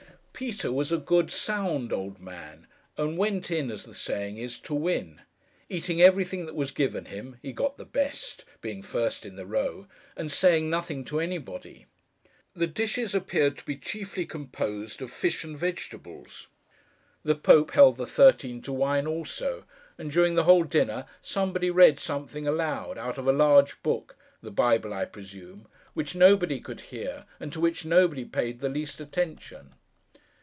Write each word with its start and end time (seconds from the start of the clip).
Peter 0.33 0.71
was 0.71 0.91
a 0.91 0.97
good, 0.97 1.29
sound, 1.29 1.93
old 1.93 2.19
man, 2.19 2.65
and 2.97 3.15
went 3.15 3.51
in, 3.51 3.69
as 3.69 3.85
the 3.85 3.93
saying 3.93 4.37
is, 4.37 4.57
'to 4.57 4.73
win;' 4.73 5.21
eating 5.69 6.01
everything 6.01 6.47
that 6.47 6.55
was 6.55 6.71
given 6.71 7.05
him 7.05 7.37
(he 7.43 7.53
got 7.53 7.77
the 7.77 7.85
best: 7.85 8.43
being 8.59 8.81
first 8.81 9.23
in 9.23 9.35
the 9.35 9.45
row) 9.45 9.85
and 10.17 10.31
saying 10.31 10.67
nothing 10.67 11.05
to 11.05 11.19
anybody. 11.19 11.85
The 12.55 12.65
dishes 12.65 13.13
appeared 13.13 13.55
to 13.59 13.63
be 13.65 13.75
chiefly 13.77 14.25
composed 14.25 14.99
of 15.03 15.11
fish 15.11 15.43
and 15.43 15.55
vegetables. 15.55 16.47
The 17.21 17.35
Pope 17.35 17.69
helped 17.73 17.99
the 17.99 18.07
Thirteen 18.07 18.63
to 18.63 18.73
wine 18.73 19.05
also; 19.05 19.65
and, 19.99 20.11
during 20.11 20.33
the 20.33 20.45
whole 20.45 20.63
dinner, 20.63 21.05
somebody 21.21 21.69
read 21.69 21.99
something 21.99 22.47
aloud, 22.47 22.97
out 22.97 23.19
of 23.19 23.27
a 23.27 23.31
large 23.33 23.83
book—the 23.83 24.49
Bible, 24.49 24.91
I 24.91 25.05
presume—which 25.05 26.15
nobody 26.15 26.59
could 26.59 26.81
hear, 26.89 27.25
and 27.39 27.53
to 27.53 27.59
which 27.61 27.85
nobody 27.85 28.25
paid 28.25 28.59
the 28.59 28.69
least 28.69 28.99
attention. 28.99 29.73